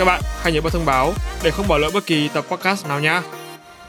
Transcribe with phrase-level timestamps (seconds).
[0.00, 1.12] Các bạn hãy nhớ bật thông báo
[1.42, 3.22] để không bỏ lỡ bất kỳ tập podcast nào nha.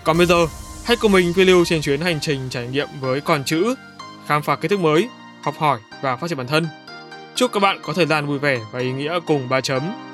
[0.03, 0.47] Còn bây giờ,
[0.85, 3.75] hãy cùng mình phiêu lưu trên chuyến hành trình trải nghiệm với con chữ,
[4.27, 5.09] khám phá kiến thức mới,
[5.43, 6.67] học hỏi và phát triển bản thân.
[7.35, 10.10] Chúc các bạn có thời gian vui vẻ và ý nghĩa cùng ba chấm.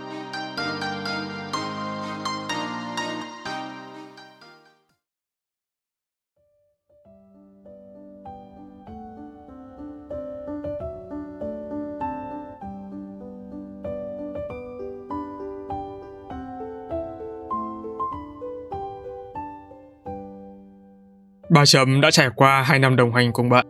[21.57, 23.65] Ba chấm đã trải qua 2 năm đồng hành cùng bạn.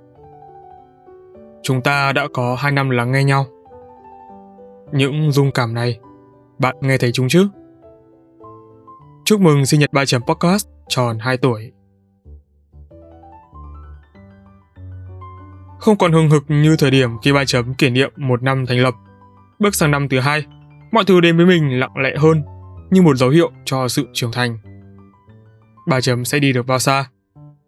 [1.64, 3.46] Chúng ta đã có 2 năm lắng nghe nhau.
[4.92, 6.00] Những dung cảm này,
[6.60, 7.48] bạn nghe thấy chúng chứ?
[9.26, 11.72] Chúc mừng sinh nhật ba chấm podcast tròn 2 tuổi.
[15.80, 18.80] Không còn hừng hực như thời điểm khi ba chấm kỷ niệm một năm thành
[18.80, 18.94] lập.
[19.60, 20.46] Bước sang năm thứ hai,
[20.92, 22.44] mọi thứ đến với mình lặng lẽ hơn,
[22.92, 24.58] như một dấu hiệu cho sự trưởng thành.
[25.88, 27.06] Ba chấm sẽ đi được bao xa?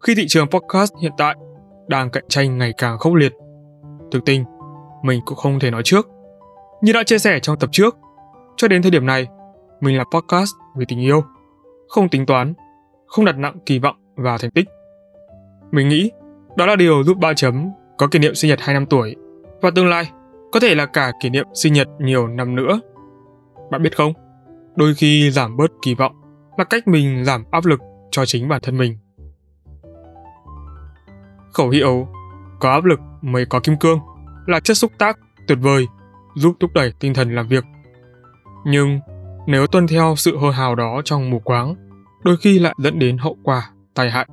[0.02, 1.36] Khi thị trường podcast hiện tại
[1.88, 3.32] đang cạnh tranh ngày càng khốc liệt.
[4.12, 4.44] Thực tình,
[5.02, 6.08] mình cũng không thể nói trước.
[6.82, 7.96] Như đã chia sẻ trong tập trước,
[8.56, 9.26] cho đến thời điểm này,
[9.80, 11.22] mình là podcast vì tình yêu,
[11.88, 12.54] không tính toán,
[13.06, 14.68] không đặt nặng kỳ vọng và thành tích.
[15.72, 16.10] Mình nghĩ
[16.56, 19.16] đó là điều giúp ba chấm có kỷ niệm sinh nhật 2 năm tuổi
[19.62, 20.10] và tương lai
[20.52, 22.80] có thể là cả kỷ niệm sinh nhật nhiều năm nữa.
[23.70, 24.12] Bạn biết không,
[24.76, 26.12] đôi khi giảm bớt kỳ vọng
[26.58, 28.98] là cách mình giảm áp lực cho chính bản thân mình.
[31.52, 32.08] Khẩu hiệu
[32.60, 33.98] có áp lực mới có kim cương
[34.46, 35.86] là chất xúc tác tuyệt vời
[36.36, 37.64] giúp thúc đẩy tinh thần làm việc.
[38.64, 39.00] Nhưng
[39.46, 41.74] nếu tuân theo sự hô hào đó trong mù quáng,
[42.24, 44.26] đôi khi lại dẫn đến hậu quả tai hại.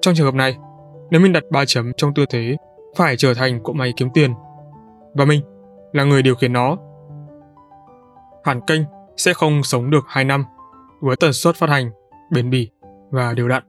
[0.00, 0.56] Trong trường hợp này,
[1.10, 2.56] nếu mình đặt ba chấm trong tư thế
[2.96, 4.34] phải trở thành cỗ máy kiếm tiền,
[5.14, 5.42] và mình
[5.92, 6.76] là người điều khiển nó,
[8.44, 8.82] hẳn kênh
[9.16, 10.44] sẽ không sống được 2 năm
[11.00, 11.90] với tần suất phát hành
[12.30, 12.70] bền bỉ
[13.10, 13.62] và đều đặn.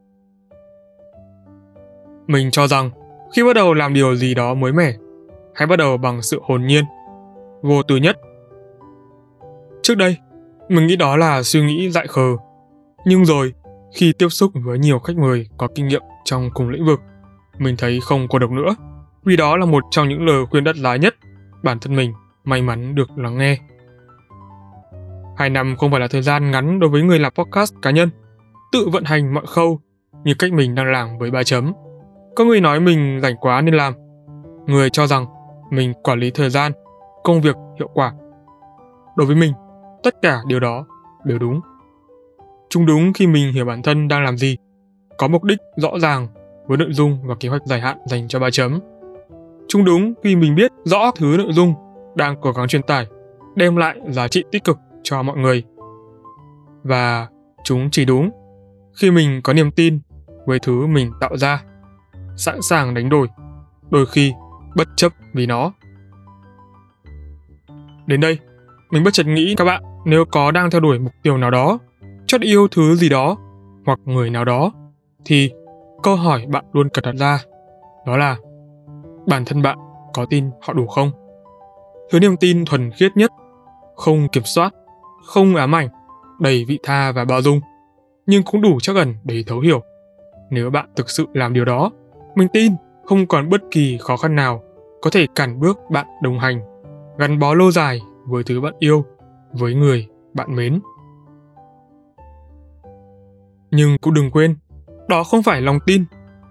[2.27, 2.89] Mình cho rằng
[3.35, 4.93] khi bắt đầu làm điều gì đó mới mẻ,
[5.55, 6.85] hãy bắt đầu bằng sự hồn nhiên,
[7.61, 8.17] vô tư nhất.
[9.83, 10.17] Trước đây,
[10.69, 12.37] mình nghĩ đó là suy nghĩ dại khờ.
[13.05, 13.53] Nhưng rồi,
[13.95, 16.99] khi tiếp xúc với nhiều khách mời có kinh nghiệm trong cùng lĩnh vực,
[17.57, 18.75] mình thấy không cô độc nữa,
[19.23, 21.15] vì đó là một trong những lời khuyên đắt giá nhất
[21.63, 22.13] bản thân mình
[22.43, 23.57] may mắn được lắng nghe.
[25.37, 28.09] Hai năm không phải là thời gian ngắn đối với người làm podcast cá nhân,
[28.71, 29.79] tự vận hành mọi khâu
[30.23, 31.73] như cách mình đang làm với ba chấm
[32.35, 33.94] có người nói mình rảnh quá nên làm.
[34.66, 35.25] Người cho rằng
[35.72, 36.72] mình quản lý thời gian,
[37.23, 38.13] công việc hiệu quả.
[39.16, 39.53] Đối với mình,
[40.03, 40.85] tất cả điều đó
[41.25, 41.59] đều đúng.
[42.69, 44.57] Chúng đúng khi mình hiểu bản thân đang làm gì,
[45.18, 46.28] có mục đích rõ ràng
[46.68, 48.79] với nội dung và kế hoạch dài hạn dành cho ba chấm.
[49.67, 51.73] Chúng đúng khi mình biết rõ thứ nội dung
[52.16, 53.07] đang cố gắng truyền tải,
[53.56, 55.63] đem lại giá trị tích cực cho mọi người.
[56.84, 57.28] Và
[57.63, 58.29] chúng chỉ đúng
[59.02, 60.00] khi mình có niềm tin
[60.46, 61.63] với thứ mình tạo ra
[62.35, 63.28] sẵn sàng đánh đổi,
[63.90, 64.34] đôi khi
[64.75, 65.72] bất chấp vì nó.
[68.06, 68.40] Đến đây,
[68.91, 71.79] mình bất chợt nghĩ các bạn nếu có đang theo đuổi mục tiêu nào đó,
[72.28, 73.38] chót yêu thứ gì đó
[73.85, 74.72] hoặc người nào đó,
[75.25, 75.51] thì
[76.03, 77.40] câu hỏi bạn luôn cần đặt ra
[78.06, 78.38] đó là
[79.28, 79.78] bản thân bạn
[80.13, 81.12] có tin họ đủ không?
[82.12, 83.31] Thứ niềm tin thuần khiết nhất,
[83.96, 84.73] không kiểm soát,
[85.25, 85.90] không ám ảnh,
[86.40, 87.59] đầy vị tha và bao dung,
[88.25, 89.81] nhưng cũng đủ chắc ẩn để thấu hiểu.
[90.50, 91.91] Nếu bạn thực sự làm điều đó,
[92.35, 92.73] mình tin
[93.06, 94.63] không còn bất kỳ khó khăn nào
[95.01, 96.59] có thể cản bước bạn đồng hành,
[97.18, 99.06] gắn bó lâu dài với thứ bạn yêu,
[99.53, 100.79] với người bạn mến.
[103.72, 104.55] Nhưng cũng đừng quên,
[105.08, 106.05] đó không phải lòng tin,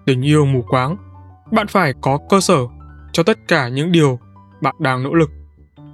[0.07, 0.97] tình yêu mù quáng.
[1.53, 2.59] Bạn phải có cơ sở
[3.13, 4.19] cho tất cả những điều
[4.63, 5.31] bạn đang nỗ lực.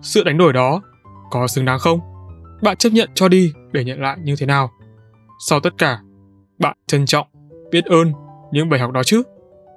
[0.03, 0.83] Sự đánh đổi đó
[1.31, 2.01] có xứng đáng không?
[2.63, 4.71] Bạn chấp nhận cho đi để nhận lại như thế nào?
[5.49, 6.01] Sau tất cả,
[6.59, 7.27] bạn trân trọng,
[7.71, 8.13] biết ơn
[8.53, 9.23] những bài học đó chứ?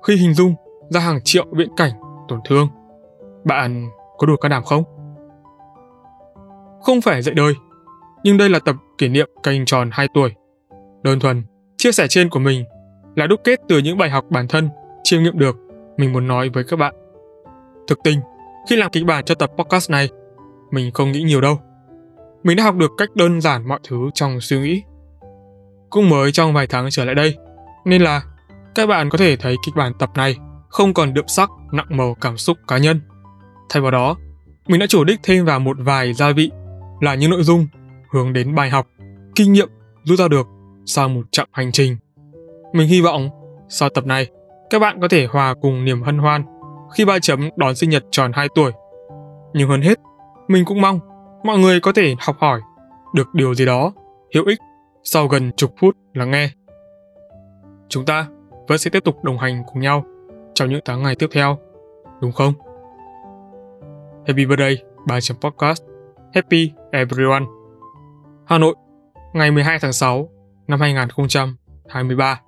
[0.04, 0.56] Khi hình dung
[0.90, 1.92] ra hàng triệu viễn cảnh
[2.28, 2.68] tổn thương.
[3.46, 4.84] Bạn có đủ can đảm không?
[6.82, 7.54] Không phải dạy đời,
[8.24, 10.34] nhưng đây là tập kỷ niệm kênh tròn 2 tuổi.
[11.04, 11.44] Đơn thuần,
[11.78, 12.64] chia sẻ trên của mình
[13.16, 14.70] là đúc kết từ những bài học bản thân
[15.04, 15.56] chiêm nghiệm được
[15.98, 16.96] mình muốn nói với các bạn.
[17.88, 18.20] Thực tình,
[18.70, 20.10] khi làm kịch bản cho tập podcast này,
[20.72, 21.60] mình không nghĩ nhiều đâu.
[22.44, 24.84] Mình đã học được cách đơn giản mọi thứ trong suy nghĩ.
[25.90, 27.38] cũng mới trong vài tháng trở lại đây,
[27.86, 28.22] nên là
[28.76, 30.36] các bạn có thể thấy kịch bản tập này
[30.70, 33.02] không còn đượm sắc nặng màu cảm xúc cá nhân.
[33.70, 34.16] Thay vào đó,
[34.68, 36.52] mình đã chủ đích thêm vào một vài gia vị
[37.02, 37.68] là những nội dung
[38.12, 38.88] hướng đến bài học,
[39.36, 39.70] kinh nghiệm
[40.04, 40.48] rút ra được
[40.86, 41.98] sau một chặng hành trình.
[42.74, 43.30] Mình hy vọng
[43.70, 44.28] sau tập này,
[44.70, 46.44] các bạn có thể hòa cùng niềm hân hoan
[46.96, 48.72] khi ba chấm đón sinh nhật tròn 2 tuổi.
[49.54, 50.00] Nhưng hơn hết,
[50.48, 51.00] mình cũng mong
[51.44, 52.62] mọi người có thể học hỏi
[53.14, 53.94] được điều gì đó
[54.36, 54.60] hữu ích
[55.04, 56.50] sau gần chục phút lắng nghe.
[57.90, 58.28] Chúng ta
[58.68, 60.04] vẫn sẽ tiếp tục đồng hành cùng nhau
[60.54, 61.58] trong những tháng ngày tiếp theo,
[62.22, 62.54] đúng không?
[64.28, 64.78] Happy birthday,
[65.08, 65.84] ba chấm podcast.
[66.34, 67.46] Happy everyone.
[68.46, 68.76] Hà Nội,
[69.34, 70.30] ngày 12 tháng 6
[70.68, 72.42] năm 2023.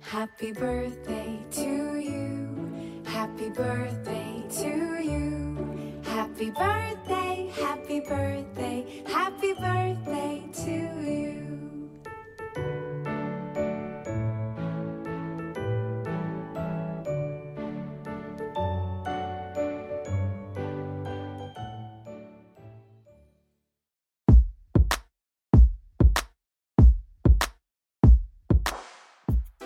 [0.00, 2.48] Happy birthday to you.
[3.04, 4.72] Happy birthday to
[5.02, 5.56] you.
[6.04, 10.72] Happy birthday, happy birthday, happy birthday to
[11.06, 11.48] you.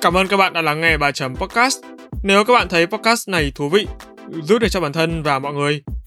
[0.01, 1.79] Cảm ơn các bạn đã lắng nghe bài chấm podcast.
[2.23, 3.87] Nếu các bạn thấy podcast này thú vị,
[4.43, 5.83] giúp được cho bản thân và mọi người,